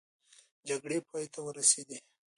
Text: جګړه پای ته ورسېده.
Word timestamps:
جګړه 0.67 0.97
پای 1.09 1.25
ته 1.33 1.39
ورسېده. 1.43 1.97